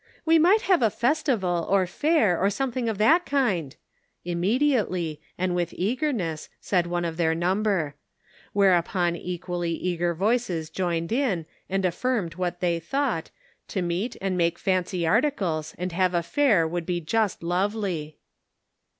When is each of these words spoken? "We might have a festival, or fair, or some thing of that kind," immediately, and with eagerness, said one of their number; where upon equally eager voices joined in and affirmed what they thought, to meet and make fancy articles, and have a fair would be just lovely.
"We 0.25 0.39
might 0.39 0.61
have 0.61 0.81
a 0.81 0.89
festival, 0.89 1.67
or 1.69 1.85
fair, 1.85 2.35
or 2.41 2.49
some 2.49 2.71
thing 2.71 2.89
of 2.89 2.97
that 2.97 3.23
kind," 3.23 3.75
immediately, 4.25 5.21
and 5.37 5.53
with 5.53 5.75
eagerness, 5.77 6.49
said 6.59 6.87
one 6.87 7.05
of 7.05 7.17
their 7.17 7.35
number; 7.35 7.93
where 8.51 8.73
upon 8.75 9.15
equally 9.15 9.73
eager 9.73 10.15
voices 10.15 10.71
joined 10.71 11.11
in 11.11 11.45
and 11.69 11.85
affirmed 11.85 12.33
what 12.33 12.61
they 12.61 12.79
thought, 12.79 13.29
to 13.67 13.83
meet 13.83 14.17
and 14.21 14.35
make 14.39 14.57
fancy 14.57 15.05
articles, 15.05 15.75
and 15.77 15.91
have 15.91 16.15
a 16.15 16.23
fair 16.23 16.67
would 16.67 16.87
be 16.87 16.99
just 16.99 17.43
lovely. 17.43 18.17